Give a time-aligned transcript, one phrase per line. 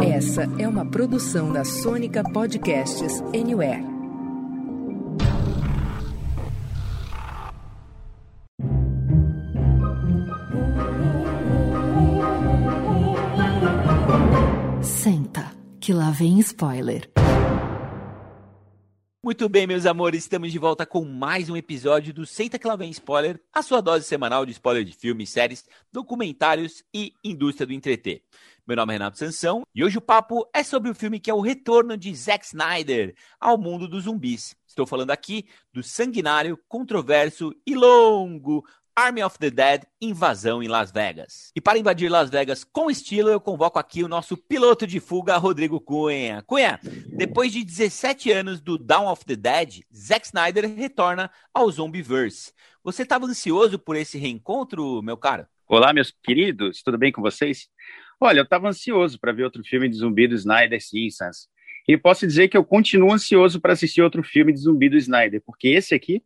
[0.00, 3.84] Essa é uma produção da Sônica Podcasts Anywhere.
[14.82, 17.10] Senta, que lá vem spoiler.
[19.24, 22.76] Muito bem, meus amores, estamos de volta com mais um episódio do Senta que lá
[22.76, 27.72] vem spoiler, a sua dose semanal de spoiler de filmes, séries, documentários e indústria do
[27.72, 28.22] entreter.
[28.66, 31.34] Meu nome é Renato Sansão e hoje o papo é sobre o filme que é
[31.34, 34.54] o retorno de Zack Snyder ao mundo dos zumbis.
[34.66, 38.62] Estou falando aqui do sanguinário, controverso e longo
[38.96, 41.50] Army of the Dead Invasão em Las Vegas.
[41.56, 45.36] E para invadir Las Vegas com estilo, eu convoco aqui o nosso piloto de fuga,
[45.36, 46.42] Rodrigo Cunha.
[46.46, 52.52] Cunha, depois de 17 anos do Dawn of the Dead, Zack Snyder retorna ao Zombieverse.
[52.84, 55.44] Você estava ansioso por esse reencontro, meu caro?
[55.66, 57.68] Olá, meus queridos, tudo bem com vocês?
[58.20, 61.48] Olha, eu estava ansioso para ver outro filme de zumbi do Snyder, sim, Sans.
[61.88, 65.42] E posso dizer que eu continuo ansioso para assistir outro filme de zumbi do Snyder,
[65.44, 66.22] porque esse aqui.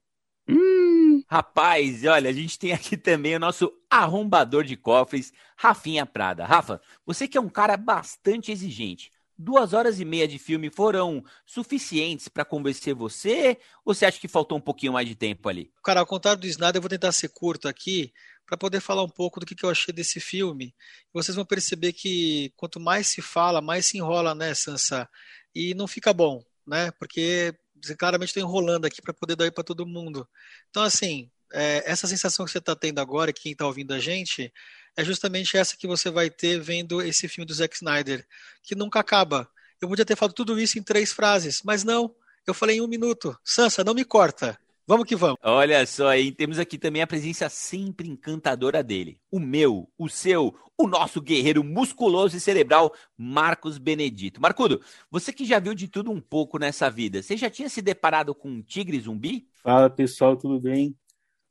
[0.46, 6.44] Hum, Rapaz, olha, a gente tem aqui também o nosso arrombador de cofres, Rafinha Prada.
[6.44, 9.10] Rafa, você que é um cara bastante exigente.
[9.40, 13.56] Duas horas e meia de filme foram suficientes para convencer você?
[13.84, 15.70] Ou você acha que faltou um pouquinho mais de tempo ali?
[15.84, 18.12] Cara, ao contrário do Snyder, eu vou tentar ser curto aqui
[18.44, 20.74] para poder falar um pouco do que, eu achei desse filme.
[21.12, 25.08] Vocês vão perceber que quanto mais se fala, mais se enrola, né, Sansa?
[25.54, 26.90] E não fica bom, né?
[26.92, 30.28] Porque você claramente está enrolando aqui para poder dar para todo mundo.
[30.70, 34.52] Então, assim, é, essa sensação que você está tendo agora, quem está ouvindo a gente,
[34.96, 38.26] é justamente essa que você vai ter vendo esse filme do Zack Snyder,
[38.62, 39.48] que nunca acaba.
[39.80, 42.14] Eu podia ter falado tudo isso em três frases, mas não.
[42.46, 43.38] Eu falei em um minuto.
[43.44, 44.58] Sansa, não me corta.
[44.88, 45.36] Vamos que vamos.
[45.42, 49.20] Olha só, aí temos aqui também a presença sempre encantadora dele.
[49.30, 54.40] O meu, o seu, o nosso guerreiro musculoso e cerebral, Marcos Benedito.
[54.40, 57.82] Marcudo, você que já viu de tudo um pouco nessa vida, você já tinha se
[57.82, 59.46] deparado com um tigre zumbi?
[59.62, 60.96] Fala pessoal, tudo bem?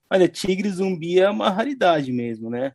[0.09, 2.73] Olha, tigre zumbi é uma raridade mesmo, né?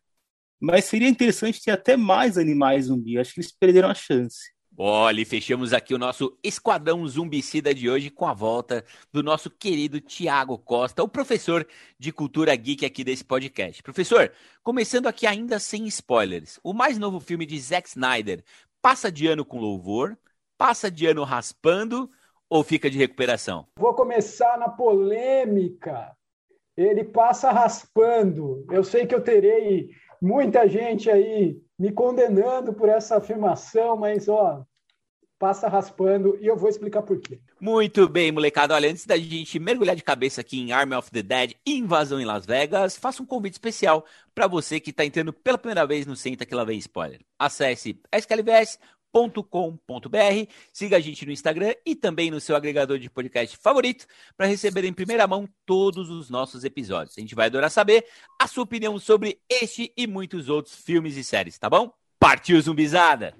[0.61, 3.19] Mas seria interessante ter até mais animais zumbi.
[3.19, 4.53] Acho que eles perderam a chance.
[4.75, 9.47] Olha, e fechamos aqui o nosso Esquadrão Zumbicida de hoje com a volta do nosso
[9.47, 11.67] querido Tiago Costa, o professor
[11.99, 13.83] de cultura geek aqui desse podcast.
[13.83, 14.31] Professor,
[14.63, 18.43] começando aqui ainda sem spoilers, o mais novo filme de Zack Snyder
[18.81, 20.17] passa de ano com louvor,
[20.57, 22.09] passa de ano raspando
[22.49, 23.67] ou fica de recuperação?
[23.77, 26.17] Vou começar na polêmica.
[26.75, 28.65] Ele passa raspando.
[28.71, 29.91] Eu sei que eu terei
[30.23, 34.65] muita gente aí me condenando por essa afirmação, mas ó,
[35.37, 37.41] passa raspando e eu vou explicar por quê.
[37.59, 38.73] Muito bem, molecada.
[38.73, 42.25] Olha, antes da gente mergulhar de cabeça aqui em Army of the Dead Invasão em
[42.25, 46.15] Las Vegas, faço um convite especial para você que está entrando pela primeira vez no
[46.15, 47.19] Senta Que Lá Vem Spoiler.
[47.37, 48.79] Acesse SKLVS
[49.43, 50.17] com.br
[50.73, 54.83] Siga a gente no Instagram e também no seu agregador de podcast favorito para receber
[54.85, 57.17] em primeira mão todos os nossos episódios.
[57.17, 58.05] A gente vai adorar saber
[58.41, 61.93] a sua opinião sobre este e muitos outros filmes e séries, tá bom?
[62.19, 63.35] Partiu zumbizada!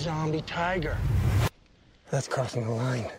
[0.00, 0.96] Zombie tiger.
[2.10, 3.10] That's crossing the line.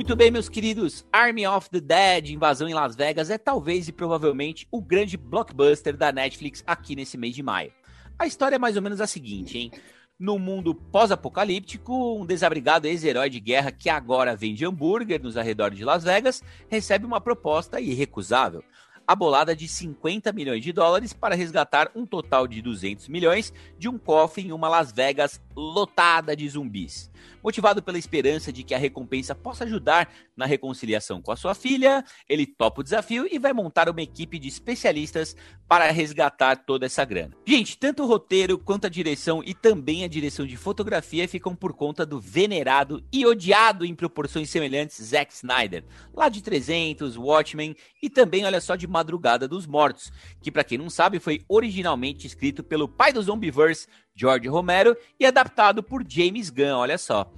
[0.00, 1.06] Muito bem, meus queridos.
[1.12, 5.94] Army of the Dead, Invasão em Las Vegas, é talvez e provavelmente o grande blockbuster
[5.94, 7.70] da Netflix aqui nesse mês de maio.
[8.18, 9.70] A história é mais ou menos a seguinte, hein?
[10.18, 15.84] No mundo pós-apocalíptico, um desabrigado ex-herói de guerra que agora vende hambúrguer nos arredores de
[15.84, 18.64] Las Vegas recebe uma proposta irrecusável
[19.10, 23.88] a bolada de 50 milhões de dólares para resgatar um total de 200 milhões de
[23.88, 27.10] um cofre em uma Las Vegas lotada de zumbis.
[27.42, 32.04] Motivado pela esperança de que a recompensa possa ajudar na reconciliação com a sua filha,
[32.28, 35.36] ele topa o desafio e vai montar uma equipe de especialistas
[35.68, 37.36] para resgatar toda essa grana.
[37.46, 41.72] Gente, tanto o roteiro quanto a direção e também a direção de fotografia ficam por
[41.72, 48.10] conta do venerado e odiado em proporções semelhantes Zack Snyder, lá de 300, Watchmen e
[48.10, 52.62] também, olha só, de Madrugada dos Mortos, que para quem não sabe foi originalmente escrito
[52.64, 53.86] pelo pai do Zombieverse,
[54.20, 57.32] George Romero, e adaptado por James Gunn, olha só.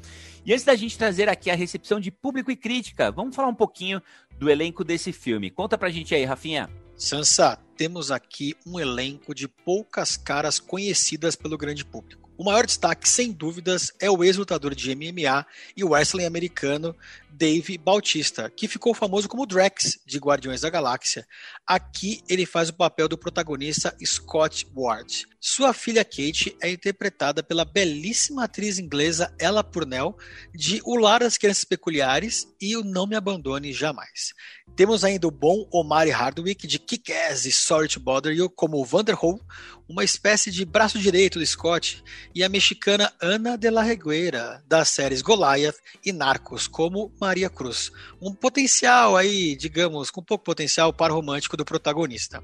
[0.44, 3.54] E antes da gente trazer aqui a recepção de público e crítica, vamos falar um
[3.54, 4.02] pouquinho
[4.36, 5.48] do elenco desse filme.
[5.48, 6.68] Conta pra gente aí, Rafinha.
[6.96, 12.28] Sansa, temos aqui um elenco de poucas caras conhecidas pelo grande público.
[12.36, 15.46] O maior destaque, sem dúvidas, é o ex-lutador de MMA
[15.76, 16.96] e wrestling americano
[17.32, 21.26] Dave Bautista, que ficou famoso como Drax de Guardiões da Galáxia.
[21.66, 25.26] Aqui ele faz o papel do protagonista Scott Ward.
[25.40, 30.16] Sua filha Kate é interpretada pela belíssima atriz inglesa Ella Purnell
[30.54, 34.34] de O Lar das Crianças Peculiares e O Não Me Abandone Jamais.
[34.76, 39.42] Temos ainda o bom Omari Hardwick de Kick-Ass e Sorry to Bother You como Vanderhoof,
[39.88, 42.02] uma espécie de braço direito do Scott,
[42.34, 47.92] e a mexicana Ana de la Regueira, das séries Goliath e Narcos, como Maria Cruz.
[48.20, 52.42] Um potencial aí, digamos, com pouco potencial para romântico do protagonista.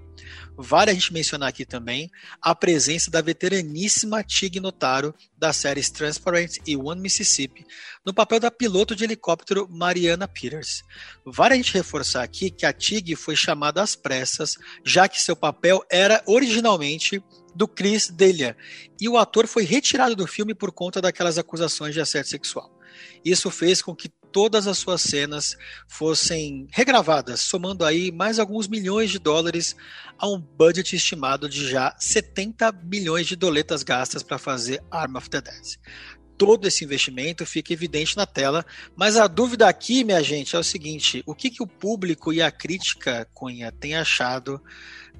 [0.56, 2.08] Vale a gente mencionar aqui também
[2.40, 7.66] a presença da veteraníssima Tig Notaro das séries Transparent e One Mississippi,
[8.06, 10.84] no papel da piloto de helicóptero Mariana Peters.
[11.26, 15.34] Vale a gente reforçar aqui que a Tig foi chamada às pressas, já que seu
[15.34, 17.20] papel era originalmente
[17.54, 18.56] do Chris Delia,
[19.00, 22.78] e o ator foi retirado do filme por conta daquelas acusações de assédio sexual.
[23.24, 25.56] Isso fez com que todas as suas cenas
[25.86, 29.74] fossem regravadas, somando aí mais alguns milhões de dólares
[30.18, 35.30] a um budget estimado de já 70 milhões de doletas gastas para fazer Arm of
[35.30, 35.78] the Dead.
[36.36, 38.64] Todo esse investimento fica evidente na tela,
[38.94, 42.40] mas a dúvida aqui, minha gente, é o seguinte: o que, que o público e
[42.40, 44.62] a crítica, Cunha, tem achado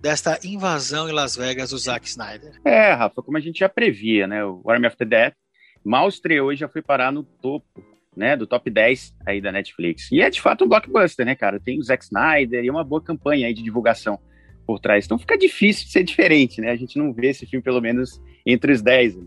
[0.00, 2.60] desta invasão em Las Vegas do Zack Snyder?
[2.64, 4.44] É, Rafa, como a gente já previa, né?
[4.44, 5.32] O Arm of the Dead
[5.84, 7.82] mal estreou e já foi parar no topo
[8.16, 10.10] né, do top 10 aí da Netflix.
[10.10, 11.60] E é de fato um blockbuster, né, cara?
[11.60, 14.18] Tem o Zack Snyder e uma boa campanha aí de divulgação
[14.66, 15.04] por trás.
[15.04, 16.70] Então fica difícil ser diferente, né?
[16.70, 19.18] A gente não vê esse filme, pelo menos, entre os 10.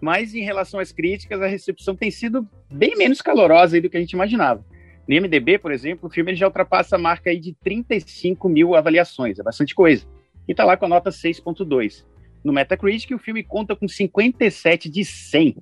[0.00, 4.00] Mas em relação às críticas, a recepção tem sido bem menos calorosa do que a
[4.00, 4.64] gente imaginava.
[5.10, 9.40] No IMDB, por exemplo, o filme já ultrapassa a marca aí de 35 mil avaliações,
[9.40, 10.06] é bastante coisa.
[10.46, 12.06] E tá lá com a nota 6.2.
[12.44, 15.56] No Metacritic, o filme conta com 57 de 100,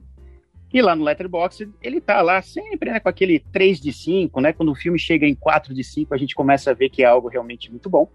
[0.71, 4.53] e lá no Letterboxd, ele tá lá sempre, né, com aquele 3 de 5, né?
[4.53, 7.07] Quando o filme chega em 4 de 5, a gente começa a ver que é
[7.07, 8.07] algo realmente muito bom.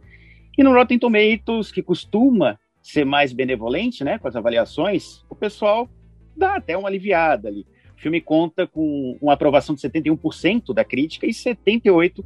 [0.55, 5.89] E no Rotten Tomatoes, que costuma ser mais benevolente, né, com as avaliações, o pessoal
[6.37, 7.65] dá até uma aliviada ali.
[7.97, 12.23] O filme conta com uma aprovação de 71% da crítica e 78%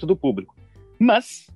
[0.00, 0.54] do público.
[0.98, 1.50] Mas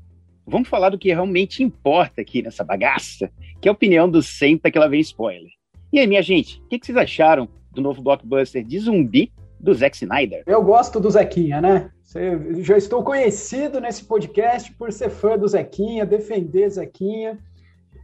[0.46, 3.30] vamos falar do que realmente importa aqui nessa bagaça,
[3.60, 5.50] que é a opinião do Senta que ela vem spoiler.
[5.92, 9.96] E aí, minha gente, o que, vocês acharam do novo blockbuster de zumbi do Zack
[9.96, 10.42] Snyder.
[10.46, 11.90] Eu gosto do Zequinha, né?
[12.60, 17.38] Já estou conhecido nesse podcast por ser fã do Zequinha, defender Zequinha,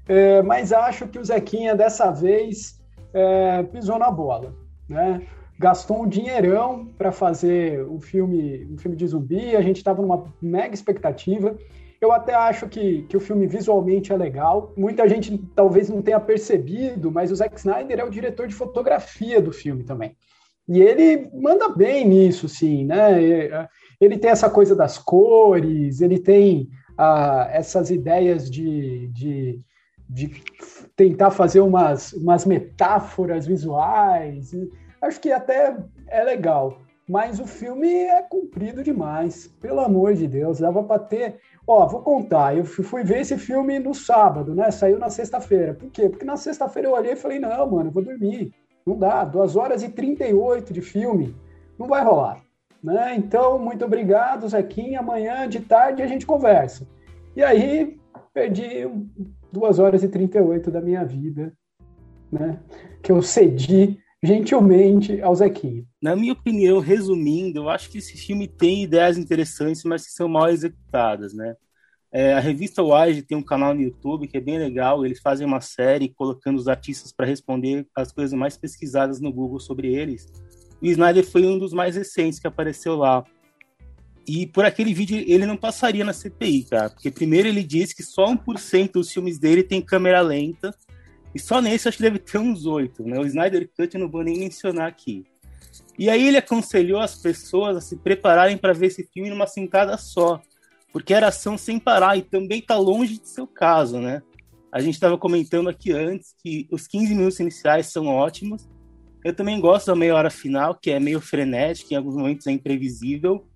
[0.06, 2.80] é, mas acho que o Zequinha dessa vez
[3.14, 4.54] é, pisou na bola,
[4.88, 5.22] né?
[5.58, 10.32] Gastou um dinheirão para fazer um filme, um filme de zumbi, a gente estava numa
[10.42, 11.56] mega expectativa.
[12.00, 14.72] Eu até acho que, que o filme visualmente é legal.
[14.76, 19.40] Muita gente talvez não tenha percebido, mas o Zack Snyder é o diretor de fotografia
[19.40, 20.16] do filme também.
[20.68, 23.68] E ele manda bem nisso, sim, né?
[24.00, 29.60] Ele tem essa coisa das cores, ele tem ah, essas ideias de, de,
[30.08, 30.42] de,
[30.96, 34.52] tentar fazer umas, umas metáforas visuais.
[35.04, 35.76] Acho que até
[36.08, 36.78] é legal.
[37.08, 40.58] Mas o filme é comprido demais, pelo amor de Deus.
[40.58, 42.56] Dava para ter Ó, vou contar.
[42.56, 44.70] Eu fui ver esse filme no sábado, né?
[44.70, 45.72] Saiu na sexta-feira.
[45.72, 46.08] Por quê?
[46.08, 48.52] Porque na sexta-feira eu olhei e falei: não, mano, eu vou dormir.
[48.86, 49.24] Não dá.
[49.24, 51.34] 2 horas e 38 de filme.
[51.78, 52.42] Não vai rolar.
[52.82, 53.14] Né?
[53.16, 55.00] Então, muito obrigado, Zequinha.
[55.00, 56.86] Amanhã de tarde a gente conversa.
[57.34, 57.98] E aí,
[58.34, 58.86] perdi
[59.50, 61.50] 2 horas e 38 da minha vida,
[62.30, 62.60] né?
[63.02, 65.84] Que eu cedi gentilmente ao Zequinha.
[66.00, 70.28] Na minha opinião, resumindo, eu acho que esse filme tem ideias interessantes, mas que são
[70.28, 71.54] mal executadas, né?
[72.10, 75.04] É, a revista Wise tem um canal no YouTube que é bem legal.
[75.04, 79.58] Eles fazem uma série colocando os artistas para responder as coisas mais pesquisadas no Google
[79.58, 80.32] sobre eles.
[80.80, 83.24] O Snyder foi um dos mais recentes que apareceu lá.
[84.26, 86.88] E por aquele vídeo ele não passaria na CPI, cara.
[86.88, 90.72] Porque primeiro ele disse que só 1% dos filmes dele tem câmera lenta
[91.34, 93.18] E só nesse acho que deve ter uns oito, né?
[93.18, 95.24] O Snyder Cut eu não vou nem mencionar aqui.
[95.98, 99.96] E aí ele aconselhou as pessoas a se prepararem para ver esse filme numa sentada
[99.96, 100.40] só,
[100.92, 104.22] porque era ação sem parar e também está longe de ser o caso, né?
[104.72, 108.68] A gente estava comentando aqui antes que os 15 minutos iniciais são ótimos.
[109.24, 112.50] Eu também gosto da meia hora final, que é meio frenética, em alguns momentos é
[112.50, 113.46] imprevisível,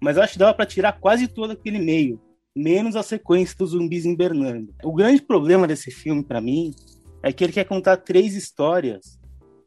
[0.00, 2.20] mas acho que dava para tirar quase todo aquele meio,
[2.56, 4.74] menos a sequência dos zumbis invernando.
[4.82, 6.74] O grande problema desse filme para mim
[7.22, 9.18] é que ele quer contar três histórias,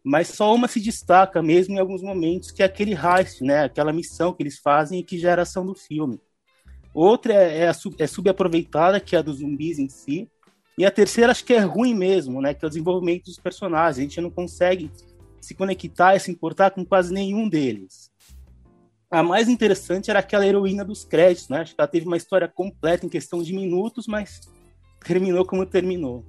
[0.04, 3.64] mas só uma se destaca mesmo em alguns momentos, que é aquele heist, né?
[3.64, 6.20] Aquela missão que eles fazem e que gera ação do filme.
[6.94, 10.30] Outra é, é, é subaproveitada, que é a dos zumbis em si.
[10.78, 12.54] E a terceira acho que é ruim mesmo, né?
[12.54, 13.98] Que é o desenvolvimento dos personagens.
[13.98, 14.92] A gente não consegue
[15.42, 18.12] se conectar e se importar com quase nenhum deles.
[19.10, 21.60] A mais interessante era aquela heroína dos créditos, né?
[21.62, 24.42] Acho que ela teve uma história completa em questão de minutos, mas
[25.04, 26.26] terminou como terminou.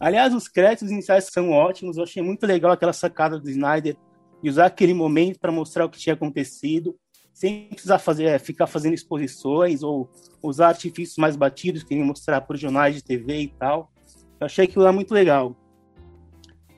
[0.00, 1.98] Aliás, os créditos iniciais são ótimos.
[1.98, 3.96] Eu achei muito legal aquela sacada do Snyder
[4.42, 6.96] de usar aquele momento para mostrar o que tinha acontecido,
[7.34, 10.10] sem precisar fazer, é, ficar fazendo exposições ou
[10.42, 13.92] usar artifícios mais batidos que mostrar por jornais de TV e tal.
[14.40, 15.54] Eu achei aquilo lá muito legal.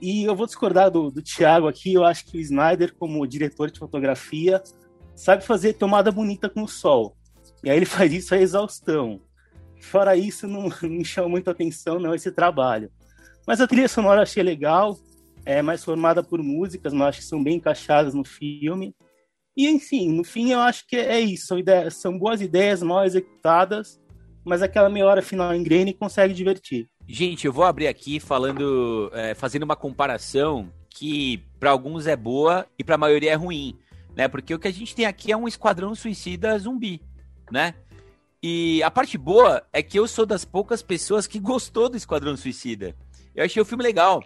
[0.00, 1.94] E eu vou discordar do, do Thiago aqui.
[1.94, 4.60] Eu acho que o Snyder, como diretor de fotografia,
[5.14, 7.16] sabe fazer tomada bonita com o sol.
[7.62, 9.20] E aí ele faz isso a exaustão.
[9.80, 12.90] Fora isso, não, não me chama muito atenção não esse trabalho.
[13.46, 14.98] Mas a trilha sonora eu achei legal,
[15.44, 18.94] é mais formada por músicas, mas acho que são bem encaixadas no filme.
[19.56, 21.54] E, enfim, no fim eu acho que é isso.
[21.90, 24.00] São, boas ideias, mal executadas,
[24.44, 26.88] mas aquela meia hora final engrene consegue divertir.
[27.06, 32.66] Gente, eu vou abrir aqui falando, é, fazendo uma comparação que para alguns é boa
[32.78, 33.76] e para a maioria é ruim,
[34.14, 34.28] né?
[34.28, 37.00] Porque o que a gente tem aqui é um esquadrão suicida zumbi,
[37.50, 37.74] né?
[38.42, 42.36] E a parte boa é que eu sou das poucas pessoas que gostou do Esquadrão
[42.36, 42.94] Suicida.
[43.34, 44.22] Eu achei o filme legal.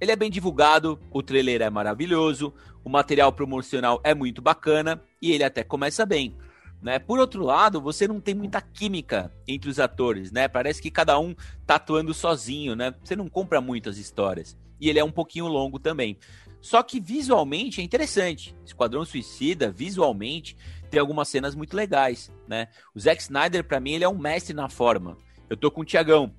[0.00, 5.32] Ele é bem divulgado, o trailer é maravilhoso, o material promocional é muito bacana e
[5.32, 6.36] ele até começa bem.
[6.82, 6.98] Né?
[6.98, 10.48] Por outro lado, você não tem muita química entre os atores, né?
[10.48, 11.34] Parece que cada um
[11.66, 12.94] tá atuando sozinho, né?
[13.04, 14.56] Você não compra muitas histórias.
[14.80, 16.16] E ele é um pouquinho longo também.
[16.58, 18.56] Só que visualmente é interessante.
[18.64, 20.56] Esquadrão Suicida, visualmente,
[20.90, 22.68] tem algumas cenas muito legais, né?
[22.94, 25.18] O Zack Snyder, para mim, ele é um mestre na forma.
[25.50, 26.34] Eu tô com o Tiagão.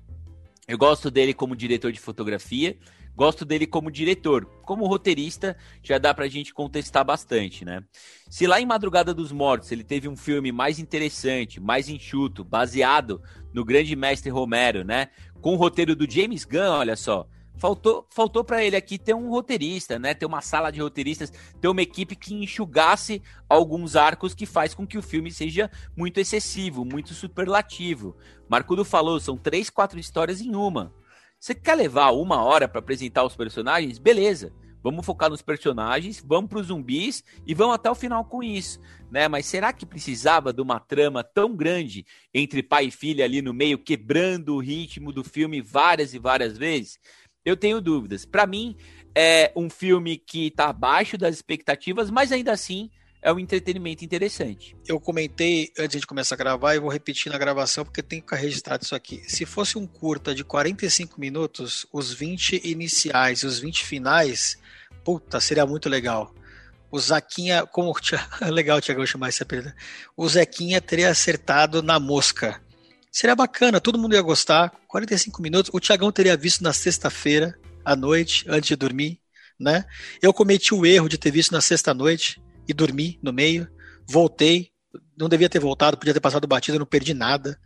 [0.68, 2.78] Eu gosto dele como diretor de fotografia,
[3.16, 4.44] gosto dele como diretor.
[4.64, 7.82] Como roteirista, já dá pra gente contestar bastante, né?
[8.30, 13.20] Se lá em Madrugada dos Mortos ele teve um filme mais interessante, mais enxuto, baseado
[13.52, 15.08] no grande mestre Romero, né?
[15.40, 17.26] Com o roteiro do James Gunn, olha só.
[17.56, 20.14] Faltou, faltou para ele aqui ter um roteirista, né?
[20.14, 24.86] Ter uma sala de roteiristas, ter uma equipe que enxugasse alguns arcos que faz com
[24.86, 28.16] que o filme seja muito excessivo, muito superlativo.
[28.48, 30.92] Marcudo falou, são três, quatro histórias em uma.
[31.38, 33.98] Você quer levar uma hora para apresentar os personagens?
[33.98, 34.52] Beleza.
[34.82, 38.80] Vamos focar nos personagens, vamos para os zumbis e vamos até o final com isso,
[39.12, 39.28] né?
[39.28, 42.04] Mas será que precisava de uma trama tão grande
[42.34, 46.58] entre pai e filha ali no meio, quebrando o ritmo do filme várias e várias
[46.58, 46.98] vezes?
[47.44, 48.24] Eu tenho dúvidas.
[48.24, 48.76] Para mim,
[49.14, 54.76] é um filme que está abaixo das expectativas, mas ainda assim é um entretenimento interessante.
[54.86, 58.26] Eu comentei antes de começar a gravar e vou repetir na gravação porque tem que
[58.26, 59.22] ficar registrado isso aqui.
[59.28, 64.58] Se fosse um curta de 45 minutos, os 20 iniciais e os 20 finais,
[65.04, 66.34] puta, seria muito legal.
[66.90, 67.92] O Zaquinha, como
[68.42, 69.72] legal, Tiagão, chamar esse apelido.
[70.16, 72.61] O Zequinha teria acertado na mosca.
[73.12, 74.72] Seria bacana, todo mundo ia gostar.
[74.88, 75.70] 45 minutos.
[75.74, 77.54] O Tiagão teria visto na sexta-feira
[77.84, 79.20] à noite, antes de dormir,
[79.60, 79.84] né?
[80.22, 83.68] Eu cometi o erro de ter visto na sexta-noite e dormi no meio.
[84.08, 84.70] Voltei,
[85.16, 87.60] não devia ter voltado, podia ter passado batida, não perdi nada.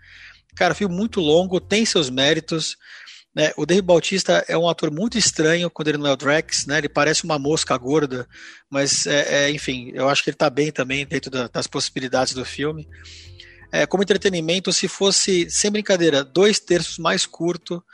[0.57, 2.76] Cara, filme muito longo, tem seus méritos.
[3.33, 3.53] Né?
[3.57, 6.79] O Dave Bautista é um ator muito estranho quando ele não é o Drax, né?
[6.79, 8.26] Ele parece uma mosca gorda,
[8.69, 12.35] mas é, é, enfim, eu acho que ele está bem também dentro da, das possibilidades
[12.35, 12.88] do filme
[13.76, 17.85] é, como entretenimento, se fosse, sem brincadeira, dois terços mais curto,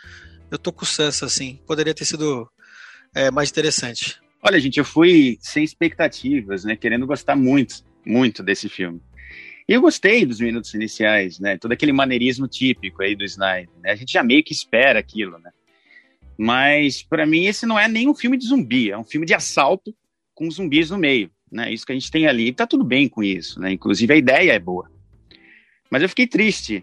[0.48, 1.58] eu tô com Sansa, assim.
[1.66, 2.48] Poderia ter sido
[3.12, 4.20] é, mais interessante.
[4.40, 6.76] Olha, gente, eu fui sem expectativas, né?
[6.76, 9.00] Querendo gostar muito, muito desse filme.
[9.68, 11.58] E eu gostei dos minutos iniciais, né?
[11.58, 13.70] Todo aquele maneirismo típico aí do Snyder.
[13.82, 13.90] Né?
[13.90, 15.50] A gente já meio que espera aquilo, né?
[16.38, 19.34] Mas, para mim, esse não é nem um filme de zumbi, é um filme de
[19.34, 19.94] assalto
[20.34, 21.72] com zumbis no meio, né?
[21.72, 23.72] Isso que a gente tem ali, tá tudo bem com isso, né?
[23.72, 24.91] Inclusive, a ideia é boa.
[25.92, 26.82] Mas eu fiquei triste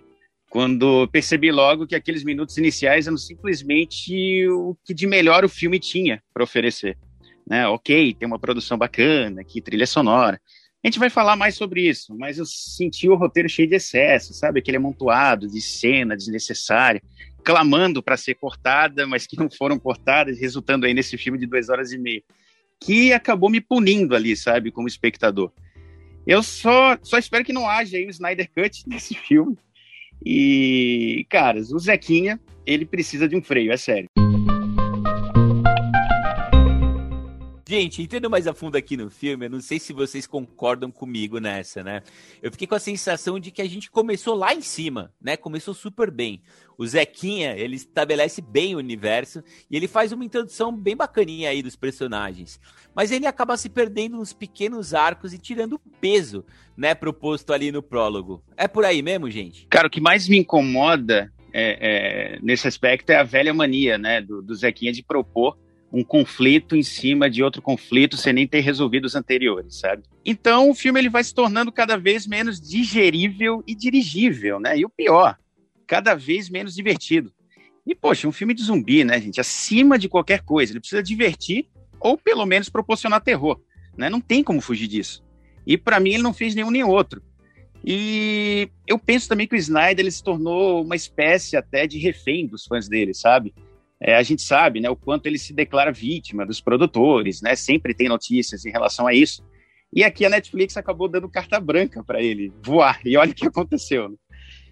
[0.51, 5.79] quando percebi logo que aqueles minutos iniciais eram simplesmente o que de melhor o filme
[5.79, 6.95] tinha para oferecer.
[7.49, 7.67] Né?
[7.67, 10.39] Ok, tem uma produção bacana, que trilha sonora.
[10.83, 14.31] A gente vai falar mais sobre isso, mas eu senti o roteiro cheio de excesso,
[14.31, 14.59] sabe?
[14.59, 17.01] Aquele amontoado de cena desnecessária,
[17.43, 21.67] clamando para ser cortada, mas que não foram cortadas, resultando aí nesse filme de duas
[21.67, 22.21] horas e meia,
[22.79, 25.51] que acabou me punindo ali, sabe, como espectador.
[26.29, 29.57] Eu só, só espero que não haja aí o Snyder Cut nesse filme.
[30.23, 34.07] E, cara, o Zequinha, ele precisa de um freio, é sério.
[37.69, 41.37] Gente, entrando mais a fundo aqui no filme, eu não sei se vocês concordam comigo
[41.37, 42.01] nessa, né?
[42.41, 45.37] Eu fiquei com a sensação de que a gente começou lá em cima, né?
[45.37, 46.41] Começou super bem.
[46.79, 51.61] O Zequinha, ele estabelece bem o universo e ele faz uma introdução bem bacaninha aí
[51.61, 52.59] dos personagens.
[52.95, 56.43] Mas ele acaba se perdendo nos pequenos arcos e tirando o peso,
[56.75, 58.43] né, proposto ali no prólogo.
[58.57, 59.67] É por aí mesmo, gente?
[59.67, 61.77] Cara, o que mais me incomoda é,
[62.33, 65.55] é, nesse aspecto é a velha mania, né, do, do Zequinha de propor
[65.91, 70.03] um conflito em cima de outro conflito sem nem ter resolvido os anteriores, sabe?
[70.23, 74.77] Então o filme ele vai se tornando cada vez menos digerível e dirigível, né?
[74.77, 75.37] E o pior,
[75.87, 77.33] cada vez menos divertido.
[77.85, 79.41] E poxa, um filme de zumbi, né, gente?
[79.41, 81.67] Acima de qualquer coisa, ele precisa divertir
[81.99, 83.59] ou pelo menos proporcionar terror,
[83.97, 84.09] né?
[84.09, 85.23] Não tem como fugir disso.
[85.65, 87.21] E para mim ele não fez nenhum nem outro.
[87.83, 92.45] E eu penso também que o Snyder ele se tornou uma espécie até de refém
[92.45, 93.53] dos fãs dele, sabe?
[94.01, 97.55] É, a gente sabe né, o quanto ele se declara vítima dos produtores, né?
[97.55, 99.43] Sempre tem notícias em relação a isso.
[99.93, 102.99] E aqui a Netflix acabou dando carta branca para ele voar.
[103.03, 104.09] E olha o que aconteceu.
[104.09, 104.15] Né?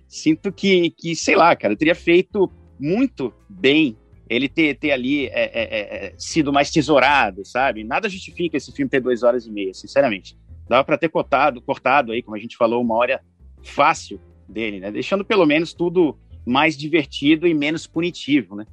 [0.07, 3.97] Sinto que, que, sei lá, cara, teria feito muito bem
[4.29, 7.83] ele ter, ter ali é, é, é, é, sido mais tesourado, sabe?
[7.83, 10.37] Nada justifica esse filme ter duas horas e meia, sinceramente.
[10.69, 13.21] Dava para ter cortado, cortado aí, como a gente falou, uma hora
[13.63, 14.91] fácil dele, né?
[14.91, 18.65] Deixando pelo menos tudo mais divertido e menos punitivo, né?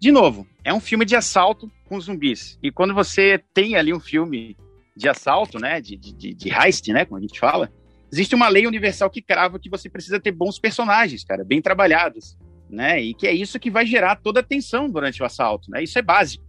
[0.00, 2.58] De novo, é um filme de assalto com zumbis.
[2.62, 4.56] E quando você tem ali um filme
[4.96, 7.70] de assalto, né, de, de, de heist, né, como a gente fala,
[8.10, 12.38] existe uma lei universal que crava que você precisa ter bons personagens, cara, bem trabalhados,
[12.68, 15.82] né, e que é isso que vai gerar toda a tensão durante o assalto, né,
[15.82, 16.44] isso é básico.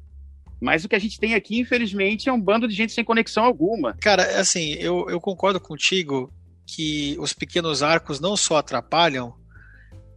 [0.61, 3.43] Mas o que a gente tem aqui, infelizmente, é um bando de gente sem conexão
[3.43, 3.95] alguma.
[3.99, 6.31] Cara, assim, eu, eu concordo contigo
[6.67, 9.33] que os pequenos arcos não só atrapalham,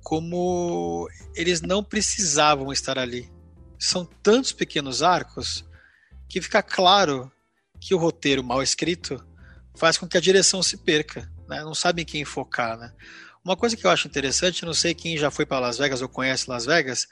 [0.05, 3.33] como eles não precisavam estar ali.
[3.79, 5.65] São tantos pequenos arcos
[6.29, 7.33] que fica claro
[7.81, 9.27] que o roteiro mal escrito
[9.75, 11.63] faz com que a direção se perca, né?
[11.63, 12.77] não sabem quem focar.
[12.77, 12.93] Né?
[13.43, 16.09] Uma coisa que eu acho interessante, não sei quem já foi para Las Vegas ou
[16.09, 17.07] conhece Las Vegas,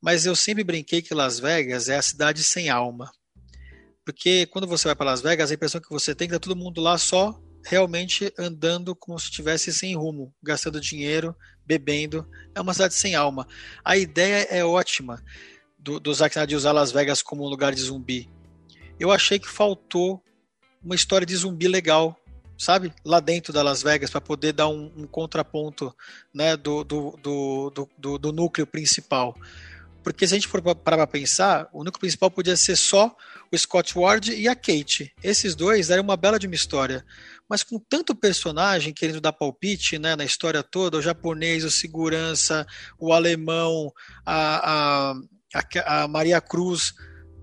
[0.00, 3.10] mas eu sempre brinquei que Las Vegas é a cidade sem alma.
[4.04, 6.40] Porque quando você vai para Las Vegas, a impressão que você tem é que tá
[6.40, 11.34] todo mundo lá só realmente andando como se estivesse sem rumo, gastando dinheiro,
[11.66, 12.26] bebendo.
[12.54, 13.46] É uma cidade sem alma.
[13.84, 15.22] A ideia é ótima
[15.78, 18.28] do, do Zack Snyder de usar Las Vegas como um lugar de zumbi.
[18.98, 20.22] Eu achei que faltou
[20.82, 22.16] uma história de zumbi legal,
[22.56, 22.92] sabe?
[23.04, 25.94] Lá dentro da Las Vegas, para poder dar um, um contraponto
[26.32, 27.18] né, do, do,
[27.98, 29.36] do, do, núcleo principal.
[30.02, 33.14] Porque se a gente for parar para pensar, o núcleo principal podia ser só
[33.52, 35.12] o Scott Ward e a Kate.
[35.22, 37.04] Esses dois eram uma bela de uma história.
[37.48, 42.66] Mas com tanto personagem querendo dar palpite né, na história toda, o japonês, o segurança,
[42.98, 43.92] o alemão,
[44.24, 45.14] a, a,
[45.54, 46.92] a, a Maria Cruz,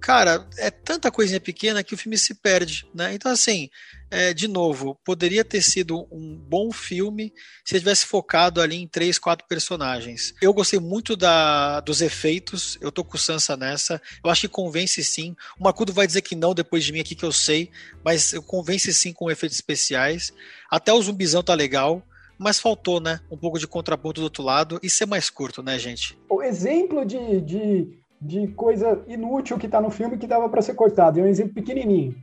[0.02, 3.14] cara, é tanta coisinha pequena que o filme se perde, né?
[3.14, 3.70] Então, assim,
[4.14, 7.34] é, de novo, poderia ter sido um bom filme
[7.66, 10.36] se tivesse focado ali em três, quatro personagens.
[10.40, 15.04] Eu gostei muito da, dos efeitos, eu tô com Sansa nessa, eu acho que convence
[15.04, 15.36] sim.
[15.60, 17.72] O Macudo vai dizer que não depois de mim aqui que eu sei,
[18.06, 20.32] mas eu convence sim com efeitos especiais.
[20.70, 22.04] Até o zumbizão tá legal.
[22.36, 23.20] Mas faltou, né?
[23.32, 26.18] Um pouco de contraponto do outro lado e ser mais curto, né, gente?
[26.28, 30.74] O exemplo de, de de coisa inútil que está no filme que dava para ser
[30.76, 31.20] cortado.
[31.20, 32.16] É um exemplo pequenininho.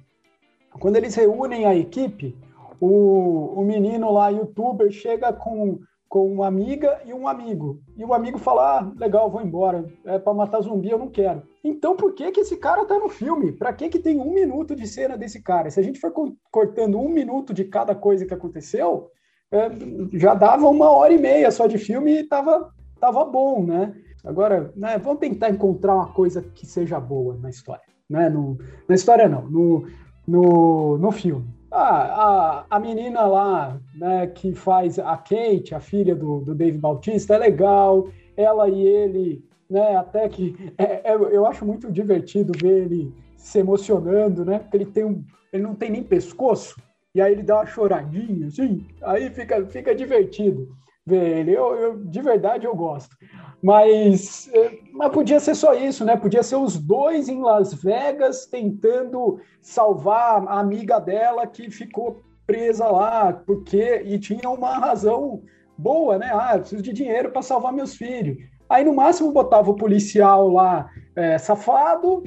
[0.79, 2.37] Quando eles reúnem a equipe,
[2.81, 5.79] o, o menino lá, youtuber, chega com,
[6.09, 7.81] com uma amiga e um amigo.
[7.97, 9.85] E o amigo fala: ah, legal, vou embora.
[10.05, 11.43] É para matar zumbi, eu não quero.
[11.63, 13.53] Então por que, que esse cara tá no filme?
[13.53, 15.71] Para que, que tem um minuto de cena desse cara?
[15.71, 16.13] Se a gente for
[16.51, 19.11] cortando um minuto de cada coisa que aconteceu,
[19.53, 19.69] é,
[20.15, 23.95] já dava uma hora e meia só de filme e tava, tava bom, né?
[24.25, 27.83] Agora, né, vamos tentar encontrar uma coisa que seja boa na história.
[28.09, 28.29] Né?
[28.29, 29.87] No, na história, não, no,
[30.31, 31.45] no, no filme.
[31.73, 36.79] Ah, a, a menina lá, né, que faz a Kate, a filha do, do Dave
[36.79, 38.09] Bautista, é legal.
[38.37, 40.55] Ela e ele, né, até que.
[40.79, 44.59] É, é, eu acho muito divertido ver ele se emocionando, né?
[44.59, 45.25] Porque ele tem um.
[45.53, 46.77] Ele não tem nem pescoço,
[47.13, 50.69] e aí ele dá uma choradinha, assim, aí fica, fica divertido
[51.05, 51.51] ver ele.
[51.51, 53.17] Eu, eu, de verdade eu gosto.
[53.63, 56.17] Mas, é, mas podia ser só isso, né?
[56.17, 62.89] Podia ser os dois em Las Vegas tentando salvar a amiga dela que ficou presa
[62.89, 65.43] lá, porque e tinha uma razão
[65.77, 66.31] boa, né?
[66.33, 68.39] Ah, preciso de dinheiro para salvar meus filhos.
[68.69, 72.23] Aí no máximo botava o policial lá é, safado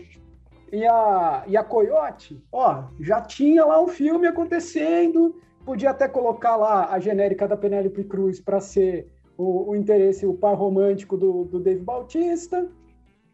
[0.71, 6.55] e a, e a Coyote, ó, já tinha lá um filme acontecendo, podia até colocar
[6.55, 11.45] lá a genérica da Penélope Cruz para ser o, o, interesse, o par romântico do,
[11.45, 12.67] do Dave Bautista.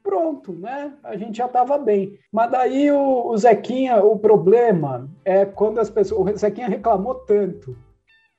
[0.02, 0.94] Pronto, né?
[1.04, 2.18] A gente já estava bem.
[2.32, 6.34] Mas daí o, o Zequinha, o problema é quando as pessoas.
[6.34, 7.76] O Zequinha reclamou tanto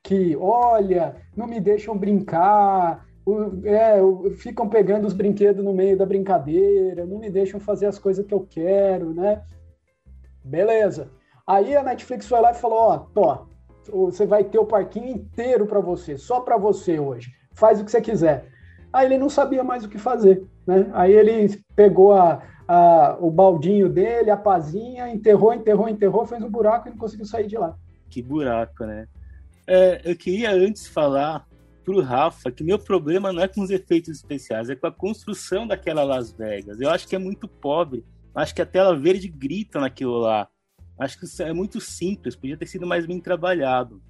[0.03, 3.07] que, olha, não me deixam brincar,
[3.65, 3.99] é,
[4.37, 8.35] ficam pegando os brinquedos no meio da brincadeira, não me deixam fazer as coisas que
[8.35, 9.43] eu quero, né?
[10.43, 11.11] Beleza.
[11.47, 13.47] Aí a Netflix foi lá e falou: Ó, Tó,
[13.91, 17.31] você vai ter o parquinho inteiro para você, só para você hoje.
[17.55, 18.49] Faz o que você quiser.
[18.93, 20.91] Aí ele não sabia mais o que fazer, né?
[20.93, 26.51] Aí ele pegou a, a, o baldinho dele, a pazinha, enterrou, enterrou, enterrou, fez um
[26.51, 27.77] buraco e não conseguiu sair de lá.
[28.09, 29.07] Que buraco, né?
[29.67, 31.47] É, eu queria antes falar
[31.85, 35.67] pro Rafa que meu problema não é com os efeitos especiais, é com a construção
[35.67, 36.81] daquela Las Vegas.
[36.81, 38.05] Eu acho que é muito pobre.
[38.35, 40.49] Acho que a tela verde grita naquilo lá.
[40.99, 44.03] Acho que é muito simples, podia ter sido mais bem trabalhado.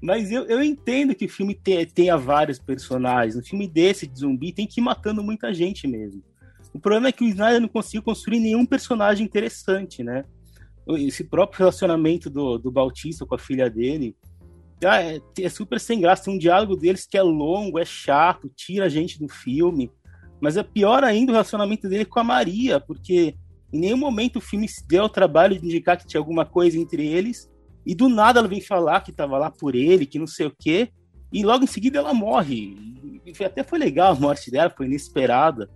[0.00, 3.36] Mas eu, eu entendo que o filme te, tenha vários personagens.
[3.36, 6.22] Um filme desse de zumbi tem que ir matando muita gente mesmo.
[6.72, 10.24] O problema é que o Snyder não conseguiu construir nenhum personagem interessante, né?
[10.88, 14.16] Esse próprio relacionamento do, do Bautista com a filha dele
[14.84, 16.24] ah, é, é, super sem graça.
[16.24, 19.90] Tem um diálogo deles que é longo, é chato, tira a gente do filme.
[20.40, 23.34] Mas é pior ainda o relacionamento dele com a Maria, porque
[23.72, 26.78] em nenhum momento o filme se deu ao trabalho de indicar que tinha alguma coisa
[26.78, 27.50] entre eles.
[27.84, 30.54] E do nada ela vem falar que estava lá por ele, que não sei o
[30.56, 30.90] quê.
[31.32, 32.76] E logo em seguida ela morre.
[33.24, 35.70] E até foi legal a morte dela, foi inesperada.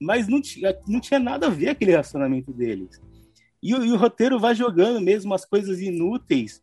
[0.00, 3.00] Mas não tinha, não tinha nada a ver aquele relacionamento deles.
[3.62, 6.62] E, e o roteiro vai jogando mesmo as coisas inúteis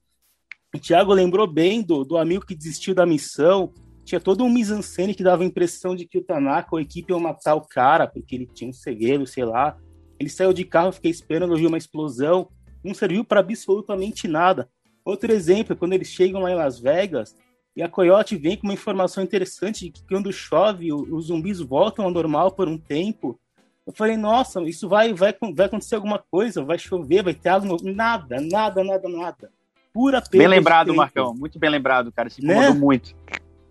[0.78, 3.74] o Thiago lembrou bem do, do amigo que desistiu da missão.
[4.04, 7.20] Tinha todo um mise-en-scène que dava a impressão de que o Tanaka, a equipe, ia
[7.20, 9.78] matar o cara, porque ele tinha um segredo, sei lá.
[10.20, 12.50] Ele saiu de carro, fiquei esperando, ouvi uma explosão.
[12.84, 14.70] Não serviu para absolutamente nada.
[15.08, 17.36] Outro exemplo é quando eles chegam lá em Las Vegas
[17.76, 22.06] e a Coyote vem com uma informação interessante de que quando chove, os zumbis voltam
[22.06, 23.40] ao normal por um tempo.
[23.86, 27.78] Eu falei, nossa, isso vai, vai, vai acontecer alguma coisa, vai chover, vai ter água.
[27.84, 29.52] Nada, nada, nada, nada
[29.98, 30.38] pura perda.
[30.38, 31.34] Bem lembrado, Marcão.
[31.34, 32.30] Muito bem lembrado, cara.
[32.30, 32.80] Se incomodou né?
[32.80, 33.16] muito.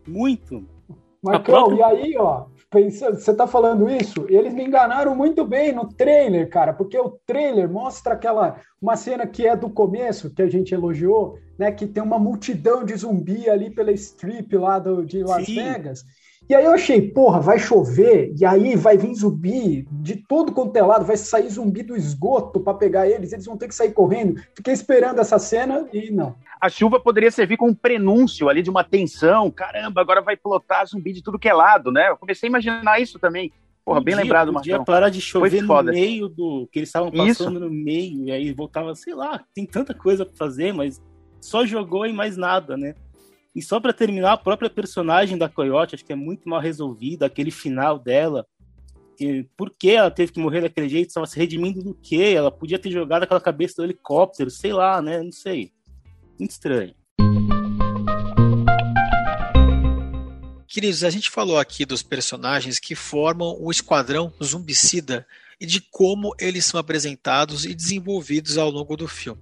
[0.05, 0.69] Muito.
[1.23, 1.77] Marcão, própria...
[1.77, 4.27] e aí, ó, pensando, você tá falando isso?
[4.29, 9.27] Eles me enganaram muito bem no trailer, cara, porque o trailer mostra aquela uma cena
[9.27, 13.49] que é do começo, que a gente elogiou, né, que tem uma multidão de zumbi
[13.49, 15.55] ali pela strip lá do, de Las Sim.
[15.55, 16.05] Vegas.
[16.49, 20.77] E aí eu achei, porra, vai chover, e aí vai vir zumbi de todo quanto
[20.77, 23.93] é lado, vai sair zumbi do esgoto para pegar eles, eles vão ter que sair
[23.93, 24.41] correndo.
[24.55, 26.37] Fiquei esperando essa cena e não.
[26.61, 29.51] A chuva poderia servir como um prenúncio ali de uma tensão.
[29.51, 32.11] Caramba, agora vai plotar zumbi de tudo que é lado, né?
[32.11, 33.53] Eu comecei a imaginar isso também.
[33.85, 34.79] Porra, bem lembrado, Marcão.
[34.79, 37.51] Podia parar de chover no meio do que eles estavam passando isso.
[37.51, 41.01] no meio, e aí voltava, sei lá, tem tanta coisa para fazer, mas
[41.41, 42.95] só jogou e mais nada, né?
[43.57, 47.25] E só para terminar, a própria personagem da Coyote, acho que é muito mal resolvida,
[47.25, 48.47] aquele final dela.
[49.17, 51.09] Que, por que ela teve que morrer daquele jeito?
[51.09, 52.35] Estava se redimindo do quê?
[52.37, 55.23] Ela podia ter jogado aquela cabeça do helicóptero, sei lá, né?
[55.23, 55.73] Não sei.
[56.39, 56.95] Muito estranho.
[60.69, 65.27] Queridos, a gente falou aqui dos personagens que formam o esquadrão zumbicida
[65.59, 69.41] e de como eles são apresentados e desenvolvidos ao longo do filme.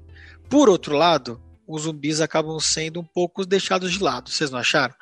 [0.49, 4.95] Por outro lado, os zumbis acabam sendo um pouco deixados de lado, vocês não acharam?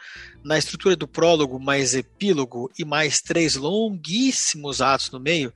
[0.45, 5.53] Na estrutura do prólogo, mais epílogo e mais três longuíssimos atos no meio,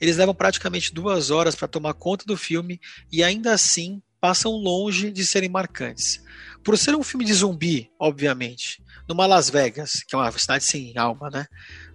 [0.00, 5.10] eles levam praticamente duas horas para tomar conta do filme e ainda assim passam longe
[5.10, 6.22] de serem marcantes.
[6.62, 10.96] Por ser um filme de zumbi, obviamente, numa Las Vegas, que é uma cidade sem
[10.96, 11.46] alma, né?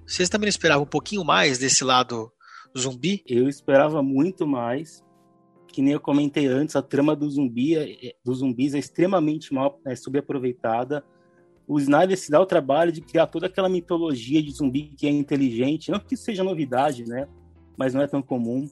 [0.06, 2.32] Vocês também esperavam um pouquinho mais desse lado
[2.78, 3.24] zumbi?
[3.26, 5.04] Eu esperava muito mais,
[5.78, 9.54] que nem eu comentei antes, a trama do zumbi, é, é, dos zumbis é extremamente
[9.54, 11.06] mal é, subaproveitada.
[11.68, 15.12] O Snyder se dá o trabalho de criar toda aquela mitologia de zumbi que é
[15.12, 17.28] inteligente, não que isso seja novidade, né?
[17.78, 18.68] Mas não é tão comum.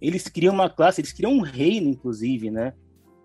[0.00, 2.72] Eles criam uma classe, eles criam um reino, inclusive, né?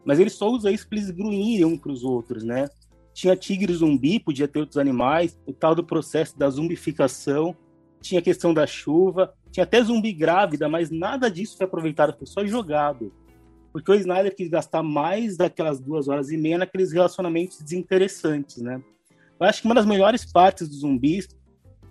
[0.04, 2.68] Mas eles só usam isso para eles grunhirem um para os outros, né?
[3.14, 7.56] Tinha tigre zumbi, podia ter outros animais, o tal do processo da zumbificação,
[8.02, 12.28] tinha a questão da chuva, tinha até zumbi grávida, mas nada disso foi aproveitado, foi
[12.28, 13.21] só jogado
[13.72, 18.82] porque o Snyder quis gastar mais daquelas duas horas e meia naqueles relacionamentos desinteressantes, né?
[19.40, 21.28] Eu acho que uma das melhores partes dos zumbis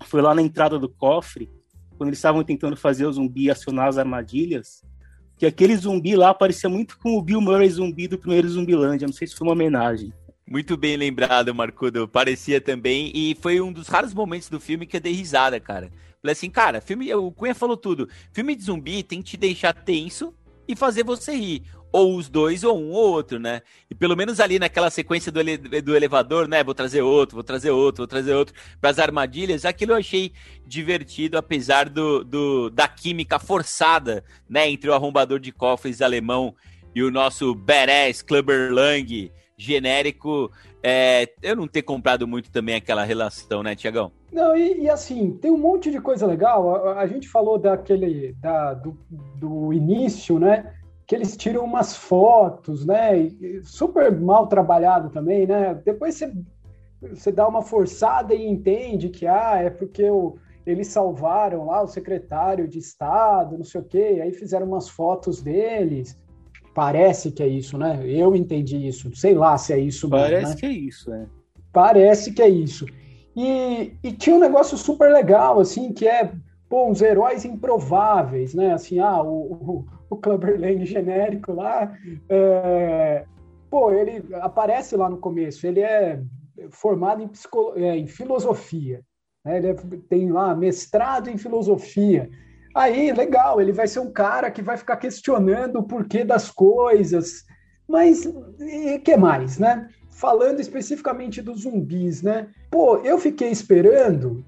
[0.05, 1.51] foi lá na entrada do cofre,
[1.97, 4.83] quando eles estavam tentando fazer o zumbi acionar as armadilhas,
[5.37, 9.12] que aquele zumbi lá parecia muito com o Bill Murray zumbi do primeiro Zumbilândia, não
[9.12, 10.12] sei se foi uma homenagem.
[10.47, 12.09] Muito bem lembrado, Marcudo.
[12.09, 13.12] Parecia também.
[13.14, 15.93] E foi um dos raros momentos do filme que eu dei risada, cara.
[16.21, 17.14] Falei assim, cara, filme.
[17.14, 18.09] O Cunha falou tudo.
[18.33, 20.35] Filme de zumbi tem que te deixar tenso
[20.72, 21.62] e fazer você rir.
[21.92, 23.62] Ou os dois, ou um ou outro, né?
[23.90, 26.62] E pelo menos ali naquela sequência do, ele, do elevador, né?
[26.62, 28.54] Vou trazer outro, vou trazer outro, vou trazer outro.
[28.80, 30.33] Para as armadilhas, aquilo eu achei
[30.64, 34.70] divertido, apesar do, do, da química forçada, né?
[34.70, 36.54] Entre o arrombador de cofres alemão
[36.94, 40.51] e o nosso badass Clubber Lang genérico.
[40.83, 44.11] É, eu não ter comprado muito também aquela relação, né, Tiagão?
[44.33, 46.88] Não, e, e, assim, tem um monte de coisa legal.
[46.88, 48.96] A, a gente falou daquele da, do,
[49.37, 50.73] do, início, né?
[51.07, 53.29] Que eles tiram umas fotos, né?
[53.62, 55.75] Super mal trabalhado também, né?
[55.85, 56.33] Depois você,
[57.03, 61.88] você dá uma forçada e entende que ah, é porque o, eles salvaram lá o
[61.88, 66.16] secretário de Estado, não sei o quê, aí fizeram umas fotos deles.
[66.74, 68.00] Parece que é isso, né?
[68.04, 69.14] Eu entendi isso.
[69.14, 70.09] Sei lá se é isso.
[70.09, 70.56] Parece mesmo, né?
[70.56, 71.26] que é isso, é.
[71.72, 72.87] Parece que é isso.
[73.37, 76.33] E, e tinha um negócio super legal, assim, que é
[76.68, 78.72] pô, uns heróis improváveis, né?
[78.72, 81.96] Assim, ah, o, o, o Clubber Lang genérico lá,
[82.28, 83.24] é,
[83.68, 86.22] pô, ele aparece lá no começo, ele é
[86.70, 89.02] formado em, psicolo, é, em filosofia,
[89.44, 89.59] né?
[89.59, 89.74] ele é,
[90.09, 92.30] tem lá mestrado em filosofia.
[92.74, 97.44] Aí, legal, ele vai ser um cara que vai ficar questionando o porquê das coisas,
[97.88, 98.24] mas
[98.61, 99.88] e que mais, né?
[100.20, 102.48] falando especificamente dos zumbis, né?
[102.70, 104.44] Pô, eu fiquei esperando,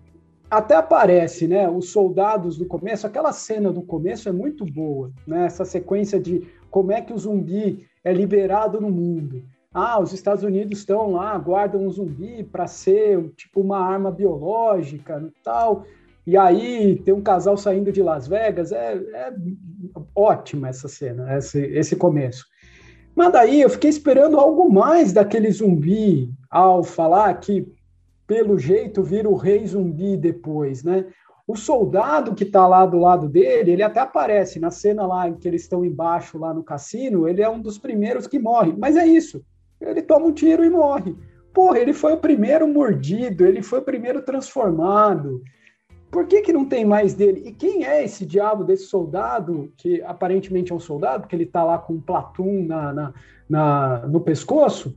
[0.51, 1.67] até aparece, né?
[1.67, 5.47] Os soldados no começo, aquela cena do começo é muito boa, né?
[5.47, 9.43] Essa sequência de como é que o zumbi é liberado no mundo.
[9.73, 15.25] Ah, os Estados Unidos estão lá, guardam um zumbi para ser tipo uma arma biológica
[15.27, 15.87] e tal.
[16.27, 18.73] E aí tem um casal saindo de Las Vegas.
[18.73, 19.33] É, é
[20.15, 22.47] ótima essa cena, esse, esse começo.
[23.15, 27.67] Mas daí eu fiquei esperando algo mais daquele zumbi ao falar que,
[28.27, 31.07] pelo jeito, vira o rei zumbi depois, né?
[31.47, 35.35] O soldado que está lá do lado dele, ele até aparece na cena lá em
[35.35, 38.73] que eles estão embaixo lá no cassino, ele é um dos primeiros que morre.
[38.79, 39.45] Mas é isso,
[39.81, 41.15] ele toma um tiro e morre.
[41.53, 45.43] Porra, ele foi o primeiro mordido, ele foi o primeiro transformado.
[46.13, 47.43] Por que, que não tem mais dele?
[47.47, 51.65] E quem é esse diabo desse soldado, que aparentemente é um soldado, porque ele está
[51.65, 53.15] lá com um platum na, na,
[53.49, 54.95] na, no pescoço?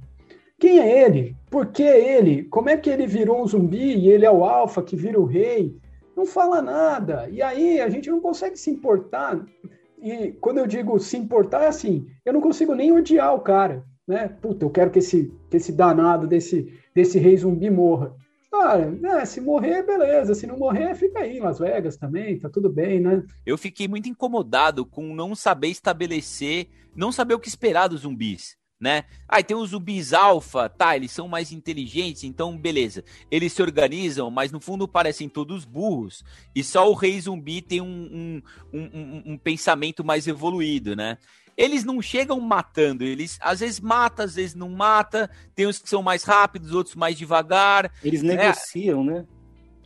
[0.60, 1.34] Quem é ele?
[1.49, 2.43] Por que ele?
[2.43, 5.23] Como é que ele virou um zumbi e ele é o alfa que vira o
[5.23, 5.78] rei?
[6.17, 7.30] Não fala nada.
[7.32, 9.41] E aí a gente não consegue se importar.
[10.01, 13.86] E quando eu digo se importar, é assim, eu não consigo nem odiar o cara.
[14.06, 14.28] Né?
[14.41, 18.13] Puta, eu quero que esse, que esse danado desse, desse rei zumbi morra.
[18.62, 20.34] Cara, né, se morrer, beleza.
[20.34, 23.22] Se não morrer, fica aí em Las Vegas também, tá tudo bem, né?
[23.46, 28.58] Eu fiquei muito incomodado com não saber estabelecer, não saber o que esperar dos zumbis.
[28.80, 29.04] Né?
[29.28, 33.04] Ah, tem os zumbis alfa, tá, eles são mais inteligentes, então beleza.
[33.32, 36.24] Eles se organizam, mas no fundo parecem todos burros.
[36.54, 38.41] E só o rei zumbi tem um,
[38.74, 41.18] um, um, um pensamento mais evoluído, né?
[41.58, 45.89] Eles não chegam matando, eles às vezes mata, às vezes não mata, tem uns que
[45.89, 47.91] são mais rápidos, outros mais devagar.
[48.04, 48.36] Eles né?
[48.36, 49.26] negociam, né?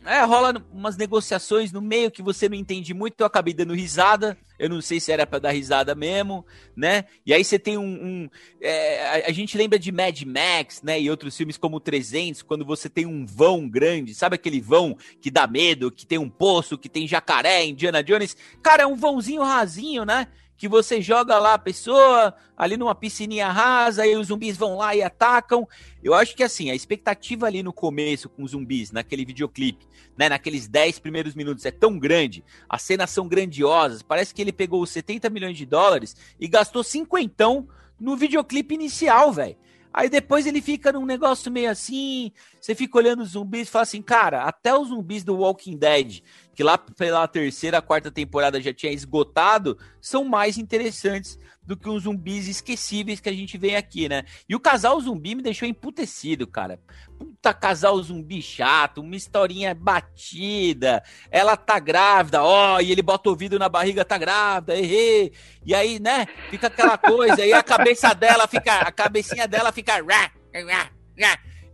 [0.04, 4.36] É, rola umas negociações no meio que você não entende muito, eu acabei dando risada,
[4.58, 7.04] eu não sei se era para dar risada mesmo, né?
[7.24, 7.84] E aí você tem um...
[7.84, 8.30] um
[8.62, 12.88] é, a, gente lembra de Mad Max, né, e outros filmes como 300, quando você
[12.88, 16.88] tem um vão grande, sabe aquele vão que dá medo, que tem um poço, que
[16.88, 18.34] tem jacaré, Indiana Jones?
[18.62, 20.28] Cara, é um vãozinho rasinho, né?
[20.60, 24.94] Que você joga lá a pessoa ali numa piscininha rasa e os zumbis vão lá
[24.94, 25.66] e atacam.
[26.04, 30.28] Eu acho que assim, a expectativa ali no começo com os zumbis, naquele videoclipe, né,
[30.28, 34.82] naqueles 10 primeiros minutos é tão grande, as cenas são grandiosas, parece que ele pegou
[34.82, 37.66] os 70 milhões de dólares e gastou cinquentão
[37.98, 39.56] no videoclipe inicial, velho.
[39.92, 43.82] Aí depois ele fica num negócio meio assim, você fica olhando os zumbis e fala
[43.82, 46.22] assim, cara, até os zumbis do Walking Dead,
[46.54, 51.38] que lá pela terceira, quarta temporada já tinha esgotado, são mais interessantes
[51.70, 54.24] do que os zumbis esquecíveis que a gente vê aqui, né?
[54.48, 56.80] E o casal zumbi me deixou emputecido, cara.
[57.16, 61.00] Puta casal zumbi chato, uma historinha batida.
[61.30, 65.32] Ela tá grávida, ó, e ele bota o ouvido na barriga, tá grávida, errei.
[65.64, 69.94] E aí, né, fica aquela coisa, e a cabeça dela fica, a cabecinha dela fica.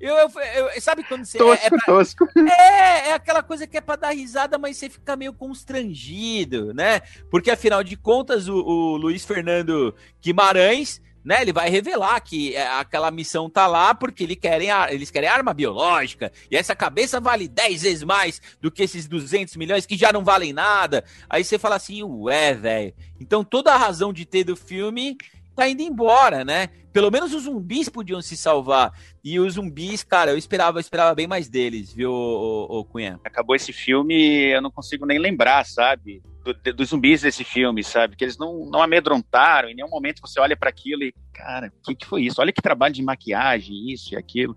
[0.01, 0.31] Eu, eu,
[0.75, 1.39] eu, sabe quando você.
[1.39, 2.29] Tosco, é, é, pra, tosco.
[2.39, 7.01] É, é aquela coisa que é pra dar risada, mas você fica meio constrangido, né?
[7.31, 11.05] Porque afinal de contas, o, o Luiz Fernando Guimarães.
[11.25, 15.29] Né, ele vai revelar que é, aquela missão tá lá porque ele querem, eles querem
[15.29, 19.97] arma biológica e essa cabeça vale 10 vezes mais do que esses 200 milhões que
[19.97, 21.03] já não valem nada.
[21.29, 22.95] Aí você fala assim, ué, velho.
[23.19, 25.19] Então toda a razão de ter do filme
[25.57, 26.69] tá indo embora, né?
[26.93, 28.93] Pelo menos os zumbis podiam se salvar.
[29.25, 33.19] E os zumbis, cara, eu esperava, eu esperava bem mais deles, viu, o Cunha?
[33.25, 36.23] Acabou esse filme, eu não consigo nem lembrar, sabe?
[36.45, 38.17] Do, dos zumbis desse filme, sabe?
[38.17, 41.83] Que eles não, não amedrontaram, em nenhum momento você olha para aquilo e, cara, o
[41.83, 42.41] que, que foi isso?
[42.41, 44.57] Olha que trabalho de maquiagem, isso e aquilo.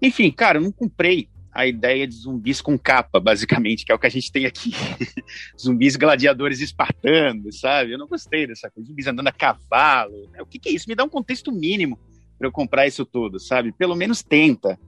[0.00, 3.98] Enfim, cara, eu não comprei a ideia de zumbis com capa, basicamente, que é o
[3.98, 4.72] que a gente tem aqui.
[5.60, 7.92] zumbis gladiadores espartanos, sabe?
[7.92, 8.88] Eu não gostei dessa coisa.
[8.88, 10.30] Zumbis andando a cavalo.
[10.40, 10.88] O que, que é isso?
[10.88, 11.98] Me dá um contexto mínimo
[12.38, 13.70] para eu comprar isso tudo, sabe?
[13.72, 14.78] Pelo menos tenta.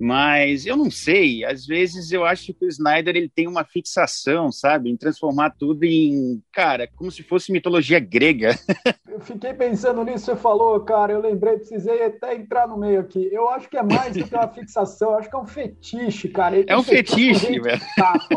[0.00, 4.50] Mas eu não sei, às vezes eu acho que o Snyder ele tem uma fixação,
[4.50, 8.58] sabe, em transformar tudo em, cara, como se fosse mitologia grega.
[9.10, 13.28] Eu fiquei pensando nisso, você falou, cara, eu lembrei, precisei até entrar no meio aqui.
[13.32, 16.28] Eu acho que é mais do que uma fixação, eu acho que é um fetiche,
[16.28, 16.56] cara.
[16.56, 17.82] Ele é um fetiche, velho.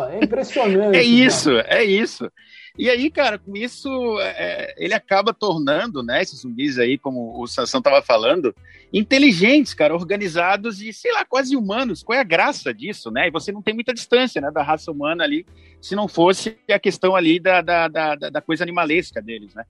[0.10, 0.98] É impressionante.
[0.98, 1.68] É isso, cara.
[1.76, 2.30] é isso.
[2.76, 7.46] E aí, cara, com isso, é, ele acaba tornando, né, esses zumbis aí, como o
[7.46, 8.54] Sansão tava falando,
[8.92, 12.02] inteligentes, cara, organizados e, sei lá, quase humanos.
[12.02, 13.28] Qual é a graça disso, né?
[13.28, 15.46] E você não tem muita distância, né, da raça humana ali,
[15.80, 19.66] se não fosse a questão ali da, da, da, da coisa animalesca deles, né?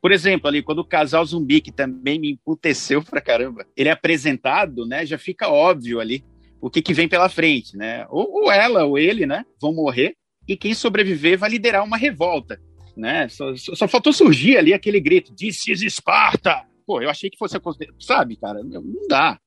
[0.00, 3.92] Por exemplo, ali, quando o casal zumbi, que também me emputeceu pra caramba, ele é
[3.92, 6.24] apresentado, né, já fica óbvio ali
[6.60, 8.04] o que, que vem pela frente, né?
[8.10, 10.16] Ou, ou ela ou ele, né, vão morrer,
[10.48, 12.58] e quem sobreviver vai liderar uma revolta.
[12.96, 13.28] Né?
[13.28, 16.66] Só, só, só faltou surgir ali aquele grito: This is Esparta!
[16.86, 17.56] Pô, eu achei que fosse.
[18.00, 18.62] Sabe, cara?
[18.64, 19.38] Não dá.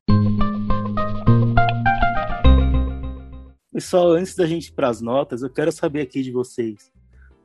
[3.74, 6.92] Pessoal, antes da gente ir para as notas, eu quero saber aqui de vocês.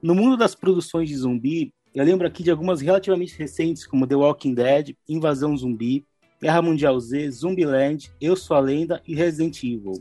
[0.03, 4.16] No mundo das produções de zumbi, eu lembro aqui de algumas relativamente recentes, como The
[4.16, 6.05] Walking Dead, Invasão Zumbi,
[6.42, 9.95] Guerra Mundial Z, Zumbiland, Eu Sou a Lenda e Resident Evil.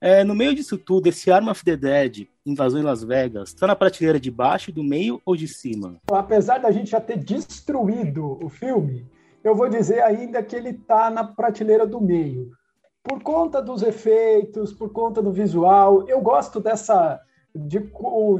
[0.00, 3.66] É, no meio disso tudo, esse Arm of the Dead, Invasão em Las Vegas, está
[3.66, 5.96] na prateleira de baixo, do meio ou de cima?
[6.10, 9.06] Apesar da gente já ter destruído o filme,
[9.42, 12.50] eu vou dizer ainda que ele está na prateleira do meio.
[13.02, 17.20] Por conta dos efeitos, por conta do visual, eu gosto dessa
[17.54, 17.78] de,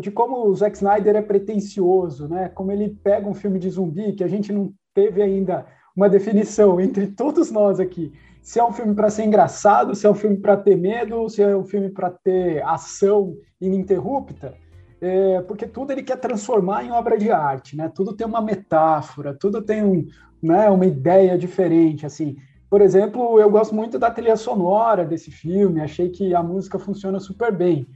[0.01, 2.49] de como o Zack Snyder é pretencioso, né?
[2.49, 6.81] Como ele pega um filme de zumbi que a gente não teve ainda uma definição
[6.81, 8.13] entre todos nós aqui
[8.45, 11.43] se é um filme para ser engraçado, se é um filme para ter medo, se
[11.43, 14.55] é um filme para ter ação ininterrupta,
[15.01, 17.89] é, porque tudo ele quer transformar em obra de arte, né?
[17.89, 20.07] Tudo tem uma metáfora, tudo tem um,
[20.43, 22.37] né, uma ideia diferente, assim.
[22.69, 27.19] Por exemplo, eu gosto muito da trilha sonora desse filme, achei que a música funciona
[27.19, 27.87] super bem.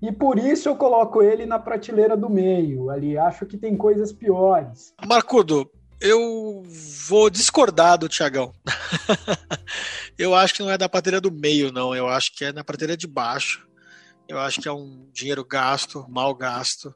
[0.00, 3.18] E por isso eu coloco ele na prateleira do meio, ali.
[3.18, 4.94] Acho que tem coisas piores.
[5.06, 6.62] Marcudo, eu
[7.06, 8.54] vou discordar do Tiagão.
[10.18, 11.94] eu acho que não é da prateleira do meio, não.
[11.94, 13.66] Eu acho que é na prateleira de baixo.
[14.26, 16.94] Eu acho que é um dinheiro gasto, mal gasto.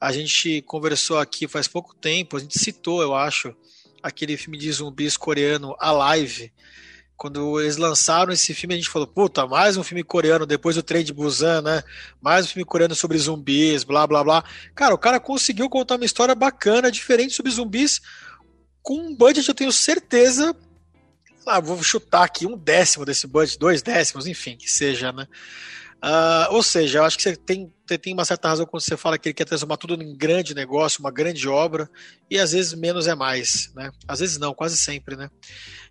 [0.00, 3.54] A gente conversou aqui faz pouco tempo, a gente citou, eu acho,
[4.02, 6.52] aquele filme de zumbis coreano Alive.
[7.16, 10.84] Quando eles lançaram esse filme, a gente falou: puta, mais um filme coreano depois do
[10.84, 11.82] trem de Busan, né?
[12.22, 14.44] Mais um filme coreano sobre zumbis, blá blá blá.
[14.72, 18.00] Cara, o cara conseguiu contar uma história bacana, diferente sobre zumbis,
[18.82, 20.54] com um budget, eu tenho certeza.
[21.46, 25.26] Ah, vou chutar aqui um décimo desse budget, dois décimos, enfim, que seja, né?
[26.04, 29.18] Uh, ou seja, eu acho que você tem, tem uma certa razão quando você fala
[29.18, 31.90] que ele quer transformar tudo em grande negócio, uma grande obra,
[32.30, 33.90] e às vezes menos é mais, né?
[34.06, 35.28] Às vezes não, quase sempre, né?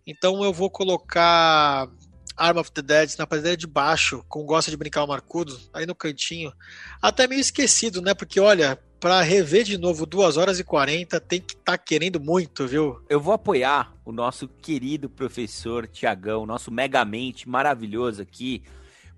[0.06, 1.90] Então eu vou colocar
[2.38, 5.86] Arm of the Dead na prateleira de baixo, com gosta de brincar o Marcudo, aí
[5.86, 6.54] no cantinho.
[7.02, 8.14] Até meio esquecido, né?
[8.14, 12.20] Porque olha, para rever de novo 2 horas e 40, tem que estar tá querendo
[12.20, 13.00] muito, viu?
[13.08, 18.64] Eu vou apoiar o nosso querido professor Tiagão, nosso megamente maravilhoso aqui,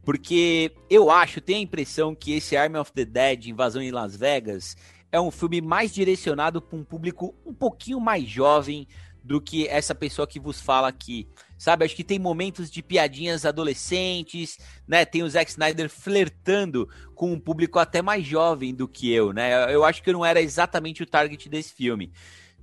[0.03, 4.15] porque eu acho, tenho a impressão que esse Army of the Dead, Invasão em Las
[4.15, 4.75] Vegas,
[5.11, 8.87] é um filme mais direcionado para um público um pouquinho mais jovem
[9.23, 11.27] do que essa pessoa que vos fala aqui.
[11.57, 15.05] Sabe, acho que tem momentos de piadinhas adolescentes, né?
[15.05, 19.73] Tem o Zack Snyder flertando com um público até mais jovem do que eu, né?
[19.73, 22.11] Eu acho que eu não era exatamente o target desse filme.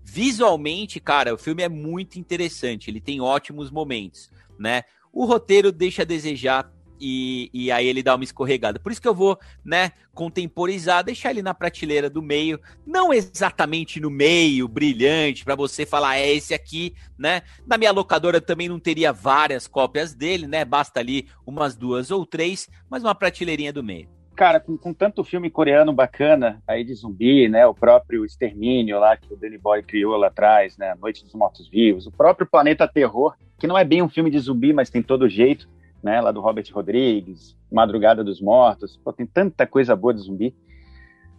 [0.02, 4.84] Visualmente, cara, o filme é muito interessante, ele tem ótimos momentos, né?
[5.12, 8.78] O roteiro deixa a desejar, e, e aí ele dá uma escorregada.
[8.78, 14.00] Por isso que eu vou, né, contemporizar, deixar ele na prateleira do meio, não exatamente
[14.00, 17.42] no meio, brilhante, para você falar, é esse aqui, né?
[17.66, 20.64] Na minha locadora também não teria várias cópias dele, né?
[20.64, 24.08] Basta ali umas duas ou três, mas uma prateleirinha do meio.
[24.34, 27.66] Cara, com, com tanto filme coreano bacana aí de zumbi, né?
[27.66, 30.94] O próprio Extermínio lá que o Danny Boy criou lá atrás, né?
[30.94, 34.38] Noite dos Mortos Vivos, o próprio Planeta Terror, que não é bem um filme de
[34.38, 35.66] zumbi, mas tem todo jeito
[36.06, 40.54] né, lá do Robert Rodrigues, Madrugada dos Mortos, pô, tem tanta coisa boa de zumbi.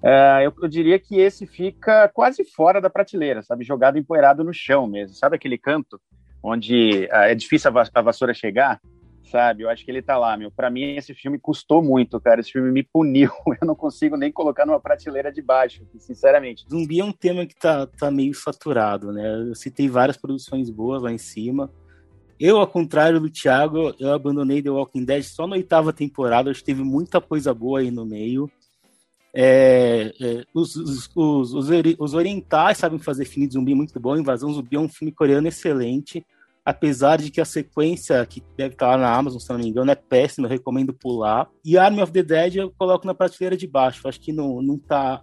[0.04, 3.64] Uh, eu, eu, diria que esse fica quase fora da prateleira, sabe?
[3.64, 5.16] Jogado empoeirado no chão mesmo.
[5.16, 6.00] Sabe aquele canto
[6.44, 8.80] onde uh, é difícil a, a, vassoura chegar?
[9.24, 9.64] Sabe?
[9.64, 10.52] Eu acho que ele tá lá, meu.
[10.52, 12.42] Pra mim, esse filme custou muito, cara.
[12.42, 13.32] Esse filme me puniu.
[13.62, 16.66] Eu não consigo nem colocar numa prateleira de baixo, sinceramente.
[16.70, 19.50] Zumbi é um tema que tá, tá meio saturado, né?
[19.50, 21.72] Eu citei várias produções boas lá em cima.
[22.40, 26.52] Eu, ao contrário do Thiago, eu abandonei The Walking Dead só na oitava temporada.
[26.52, 28.50] Acho que teve muita coisa boa aí no meio.
[29.34, 31.54] É, é, os, os, os,
[32.00, 34.16] os, orientais sabem fazer filme de zumbi muito bom.
[34.16, 36.26] Invasão Zumbi é um filme coreano excelente.
[36.64, 39.90] Apesar de que a sequência, que deve estar lá na Amazon, se não me engano,
[39.90, 41.50] é péssima, eu recomendo pular.
[41.64, 44.08] E Army of the Dead eu coloco na prateleira de baixo.
[44.08, 45.22] Acho que não, não, tá,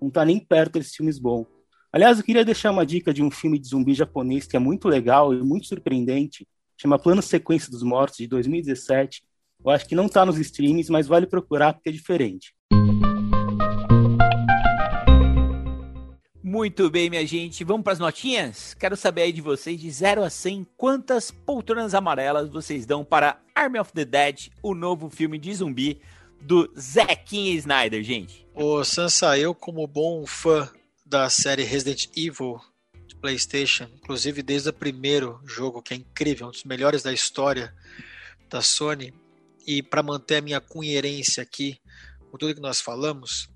[0.00, 1.46] não tá nem perto desses filmes bons.
[1.90, 4.88] Aliás, eu queria deixar uma dica de um filme de zumbi japonês que é muito
[4.88, 6.46] legal e muito surpreendente.
[6.76, 9.22] Chama Plano Sequência dos Mortos, de 2017.
[9.64, 12.54] Eu acho que não está nos streams, mas vale procurar porque é diferente.
[16.42, 17.64] Muito bem, minha gente.
[17.64, 18.74] Vamos para as notinhas?
[18.74, 23.40] Quero saber aí de vocês, de 0 a 100, quantas poltronas amarelas vocês dão para
[23.54, 26.00] Army of the Dead, o novo filme de zumbi
[26.38, 28.46] do Zequinha Snyder, gente?
[28.54, 30.70] Ô, Sansa, eu como bom fã
[31.08, 32.60] da série Resident Evil
[33.06, 37.74] de PlayStation, inclusive desde o primeiro jogo, que é incrível, um dos melhores da história
[38.50, 39.14] da Sony,
[39.66, 41.80] e para manter a minha coerência aqui
[42.30, 43.48] com tudo que nós falamos,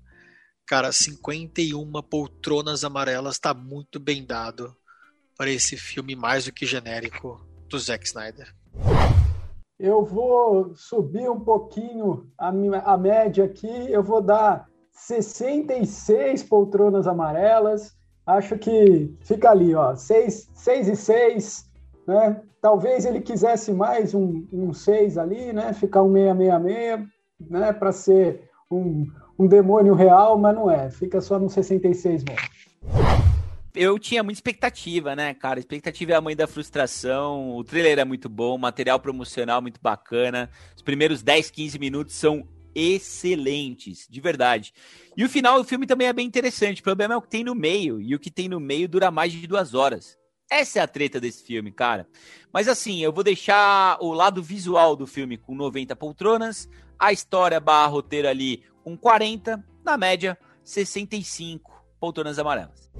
[0.65, 4.75] cara, 51 poltronas amarelas está muito bem dado
[5.37, 7.39] para esse filme mais do que genérico
[7.69, 8.51] do Zack Snyder.
[9.79, 14.67] Eu vou subir um pouquinho a, minha, a média aqui, eu vou dar
[15.07, 17.93] 66 poltronas amarelas.
[18.25, 21.69] Acho que fica ali, ó, 6, 6 e 6,
[22.07, 22.41] né?
[22.61, 25.73] Talvez ele quisesse mais um, um 6 ali, né?
[25.73, 27.07] Ficar um 666,
[27.49, 27.73] né?
[27.73, 29.05] Para ser um,
[29.37, 30.89] um demônio real, mas não é.
[30.89, 32.37] Fica só no 66 mesmo.
[33.75, 35.59] Eu tinha muita expectativa, né, cara?
[35.59, 37.57] Expectativa é a mãe da frustração.
[37.57, 40.49] O trailer é muito bom, material promocional muito bacana.
[40.77, 44.73] Os primeiros 10, 15 minutos são excelentes, de verdade.
[45.15, 46.81] E o final do filme também é bem interessante.
[46.81, 49.11] O problema é o que tem no meio, e o que tem no meio dura
[49.11, 50.17] mais de duas horas.
[50.49, 52.07] Essa é a treta desse filme, cara.
[52.51, 56.69] Mas assim, eu vou deixar o lado visual do filme com 90 poltronas,
[56.99, 62.91] a história barra roteiro ali com 40, na média 65 poltronas amarelas.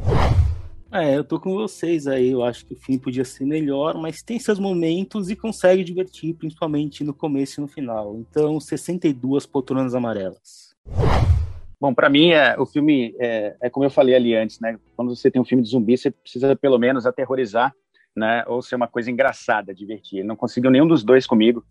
[0.93, 2.29] É, eu tô com vocês aí.
[2.29, 6.35] Eu acho que o filme podia ser melhor, mas tem seus momentos e consegue divertir,
[6.35, 8.15] principalmente no começo e no final.
[8.17, 10.75] Então, 62 poltronas amarelas.
[11.81, 14.77] Bom, para mim, é, o filme é, é, como eu falei ali antes, né?
[14.95, 17.73] Quando você tem um filme de zumbi, você precisa pelo menos aterrorizar,
[18.15, 18.43] né?
[18.45, 20.23] Ou ser uma coisa engraçada, divertir.
[20.23, 21.65] não conseguiu nenhum dos dois comigo.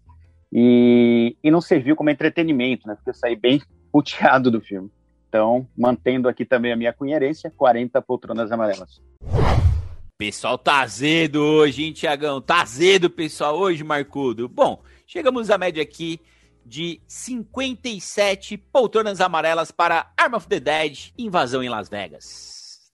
[0.53, 2.97] E, e não serviu como entretenimento, né?
[2.97, 3.62] Porque eu saí bem
[3.93, 4.91] puteado do filme.
[5.33, 9.01] Então, mantendo aqui também a minha cunherência, 40 poltronas amarelas.
[10.18, 12.39] Pessoal tá azedo hoje, hein, Tiagão?
[12.39, 14.47] Tá azedo, pessoal, hoje, Marcudo.
[14.47, 16.20] Bom, chegamos à média aqui
[16.66, 22.93] de 57 poltronas amarelas para Arm of the Dead, Invasão em Las Vegas.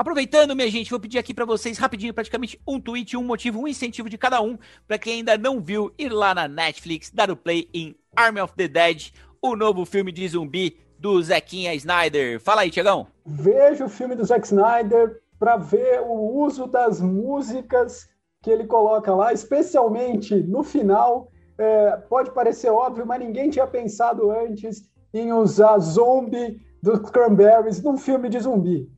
[0.00, 3.68] Aproveitando, minha gente, vou pedir aqui para vocês rapidinho, praticamente um tweet, um motivo, um
[3.68, 4.56] incentivo de cada um,
[4.88, 8.54] para quem ainda não viu, ir lá na Netflix, dar o play em Army of
[8.56, 12.40] the Dead, o novo filme de zumbi do Zequinha Snyder.
[12.40, 13.08] Fala aí, Tiagão.
[13.26, 18.08] Veja o filme do Zack Snyder para ver o uso das músicas
[18.42, 21.30] que ele coloca lá, especialmente no final.
[21.58, 24.82] É, pode parecer óbvio, mas ninguém tinha pensado antes
[25.12, 28.88] em usar zombie dos Cranberries num filme de zumbi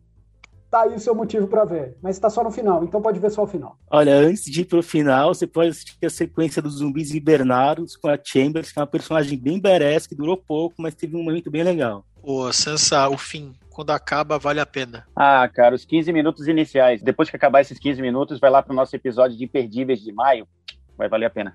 [0.72, 1.94] tá aí o seu motivo para ver.
[2.02, 3.76] Mas está só no final, então pode ver só o final.
[3.90, 8.08] Olha, antes de ir pro final, você pode assistir a sequência dos zumbis hibernados com
[8.08, 11.50] a Chambers, que é uma personagem bem badass, que durou pouco, mas teve um momento
[11.50, 12.06] bem legal.
[12.22, 15.06] Pô, Sansa, o fim, quando acaba, vale a pena.
[15.14, 17.02] Ah, cara, os 15 minutos iniciais.
[17.02, 20.48] Depois que acabar esses 15 minutos, vai lá pro nosso episódio de Imperdíveis de maio.
[20.96, 21.54] Vai valer a pena.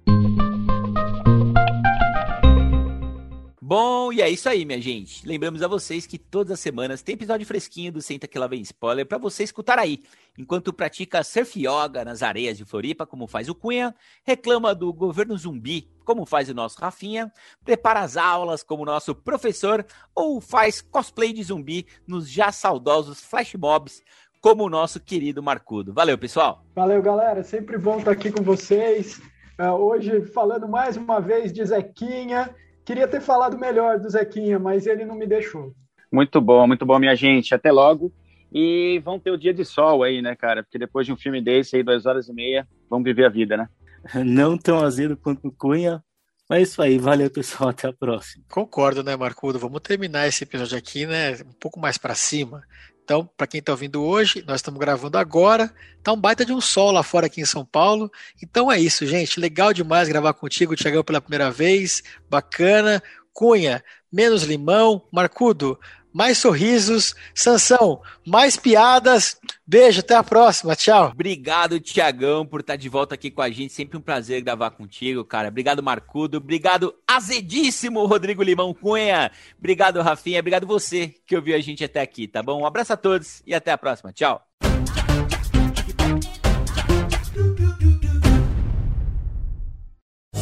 [3.69, 5.27] Bom, e é isso aí, minha gente.
[5.27, 8.61] Lembramos a vocês que todas as semanas tem episódio fresquinho do Senta Que Lá Vem
[8.61, 10.03] Spoiler para você escutar aí,
[10.37, 13.93] enquanto pratica surf yoga nas areias de Floripa, como faz o Cunha,
[14.23, 17.29] reclama do governo zumbi, como faz o nosso Rafinha,
[17.65, 23.53] prepara as aulas como nosso professor, ou faz cosplay de zumbi nos já saudosos flash
[23.55, 24.01] mobs,
[24.39, 25.93] como o nosso querido Marcudo.
[25.93, 26.63] Valeu, pessoal!
[26.73, 27.43] Valeu, galera.
[27.43, 29.21] Sempre bom estar aqui com vocês.
[29.59, 32.55] Uh, hoje falando mais uma vez de Zequinha
[32.87, 35.75] Queria ter falado melhor do Zequinha, mas ele não me deixou.
[36.09, 37.53] Muito bom, muito bom, minha gente.
[37.53, 38.13] Até logo.
[38.49, 40.63] E vão ter o dia de sol aí, né, cara?
[40.63, 43.57] Porque depois de um filme desse aí, duas horas e meia, vamos viver a vida,
[43.57, 43.67] né?
[44.23, 46.01] Não tão azedo quanto o Cunha,
[46.49, 48.45] Mas é isso aí, valeu pessoal, até a próxima.
[48.49, 49.59] Concordo, né, Marcudo?
[49.59, 52.63] Vamos terminar esse episódio aqui, né, um pouco mais para cima.
[53.07, 55.73] Então, para quem está ouvindo hoje, nós estamos gravando agora.
[56.03, 58.11] Tá um baita de um sol lá fora aqui em São Paulo.
[58.43, 59.39] Então é isso, gente.
[59.39, 62.03] Legal demais gravar contigo, Tiagão, pela primeira vez.
[62.29, 63.01] Bacana.
[63.31, 63.81] Cunha,
[64.11, 65.07] menos limão.
[65.09, 65.79] Marcudo,
[66.13, 67.15] mais sorrisos.
[67.33, 69.39] Sansão, mais piadas.
[69.65, 70.75] Beijo, até a próxima.
[70.75, 71.11] Tchau.
[71.13, 73.73] Obrigado, Tiagão, por estar de volta aqui com a gente.
[73.73, 75.49] Sempre um prazer gravar contigo, cara.
[75.49, 76.37] Obrigado, Marcudo.
[76.37, 79.31] Obrigado, azedíssimo Rodrigo Limão Cunha.
[79.57, 80.39] Obrigado, Rafinha.
[80.39, 82.61] Obrigado você que ouviu a gente até aqui, tá bom?
[82.61, 84.13] Um abraço a todos e até a próxima.
[84.13, 84.41] Tchau.